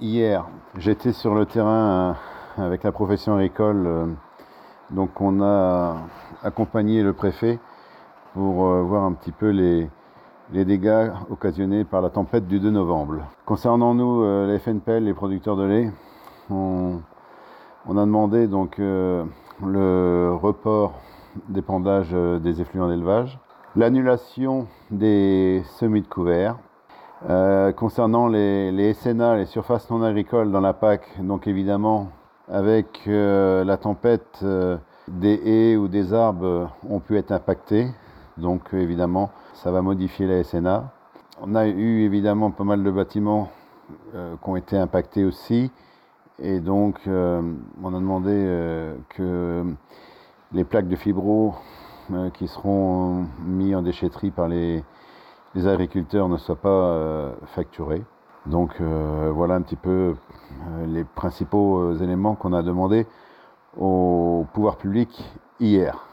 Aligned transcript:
hier, 0.00 0.46
j'étais 0.76 1.12
sur 1.12 1.34
le 1.34 1.46
terrain 1.46 2.16
euh, 2.58 2.66
avec 2.66 2.82
la 2.82 2.92
profession 2.92 3.34
agricole. 3.34 3.86
euh, 3.86 4.06
donc 4.90 5.20
on 5.20 5.42
a 5.42 5.98
accompagné 6.42 7.02
le 7.02 7.12
préfet 7.12 7.58
pour 8.34 8.66
euh, 8.66 8.82
voir 8.82 9.04
un 9.04 9.12
petit 9.12 9.32
peu 9.32 9.50
les, 9.50 9.90
dégâts 10.50 11.10
occasionnés 11.30 11.84
par 11.84 12.00
la 12.00 12.10
tempête 12.10 12.46
du 12.46 12.58
2 12.58 12.70
novembre. 12.70 13.18
Concernant 13.44 13.94
nous, 13.94 14.24
les 14.46 14.58
FNPL, 14.58 15.04
les 15.04 15.12
producteurs 15.12 15.56
de 15.56 15.64
lait, 15.64 15.92
on, 16.50 17.00
a 17.90 17.92
demandé 17.92 18.46
donc 18.46 18.78
le 18.78 20.32
report 20.40 20.94
d'épandage 21.48 22.10
euh, 22.12 22.38
des 22.38 22.60
effluents 22.60 22.88
d'élevage, 22.88 23.38
l'annulation 23.76 24.66
des 24.90 25.62
semis 25.78 26.02
de 26.02 26.08
couverts, 26.08 26.56
euh, 27.26 27.72
concernant 27.72 28.28
les, 28.28 28.94
SNA, 28.94 29.38
les 29.38 29.46
surfaces 29.46 29.90
non 29.90 30.02
agricoles 30.02 30.52
dans 30.52 30.60
la 30.60 30.72
PAC, 30.72 31.02
donc 31.20 31.48
évidemment, 31.48 32.10
avec 32.48 33.00
euh, 33.08 33.64
la 33.64 33.76
tempête, 33.76 34.38
euh, 34.44 34.76
des 35.08 35.34
haies 35.44 35.76
ou 35.76 35.88
des 35.88 36.14
arbres 36.14 36.70
ont 36.88 37.00
pu 37.00 37.16
être 37.18 37.32
impactés. 37.32 37.88
Donc 38.36 38.72
évidemment, 38.72 39.30
ça 39.54 39.72
va 39.72 39.82
modifier 39.82 40.28
la 40.28 40.44
SNA. 40.44 40.92
On 41.42 41.56
a 41.56 41.66
eu 41.66 42.04
évidemment 42.04 42.52
pas 42.52 42.64
mal 42.64 42.84
de 42.84 42.90
bâtiments 42.90 43.50
qui 44.12 44.48
ont 44.48 44.56
été 44.56 44.76
impactés 44.76 45.24
aussi. 45.24 45.72
Et 46.38 46.60
donc, 46.60 47.00
on 47.06 47.94
a 47.94 47.98
demandé 47.98 48.30
que 49.08 49.64
les 50.52 50.64
plaques 50.64 50.88
de 50.88 50.96
fibro 50.96 51.54
qui 52.34 52.48
seront 52.48 53.26
mis 53.44 53.74
en 53.74 53.82
déchetterie 53.82 54.30
par 54.30 54.48
les, 54.48 54.84
les 55.54 55.66
agriculteurs 55.66 56.28
ne 56.28 56.36
soient 56.36 56.60
pas 56.60 56.68
euh, 56.68 57.32
facturées. 57.54 58.04
Donc 58.46 58.80
euh, 58.80 59.30
voilà 59.32 59.54
un 59.54 59.62
petit 59.62 59.76
peu 59.76 60.14
euh, 60.70 60.86
les 60.86 61.04
principaux 61.04 61.94
éléments 61.96 62.34
qu'on 62.34 62.52
a 62.52 62.62
demandé 62.62 63.06
au 63.76 64.46
pouvoir 64.52 64.76
public 64.76 65.24
hier. 65.60 66.07